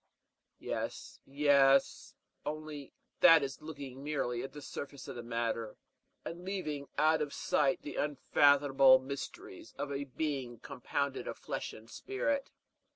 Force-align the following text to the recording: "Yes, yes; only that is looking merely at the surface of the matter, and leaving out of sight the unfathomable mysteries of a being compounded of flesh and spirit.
"Yes, 0.57 1.19
yes; 1.27 2.15
only 2.43 2.91
that 3.19 3.43
is 3.43 3.61
looking 3.61 4.03
merely 4.03 4.41
at 4.41 4.51
the 4.51 4.59
surface 4.63 5.07
of 5.07 5.15
the 5.15 5.21
matter, 5.21 5.77
and 6.25 6.43
leaving 6.43 6.87
out 6.97 7.21
of 7.21 7.31
sight 7.31 7.83
the 7.83 7.97
unfathomable 7.97 8.97
mysteries 8.97 9.75
of 9.77 9.91
a 9.91 10.05
being 10.05 10.57
compounded 10.57 11.27
of 11.27 11.37
flesh 11.37 11.71
and 11.71 11.87
spirit. 11.87 12.49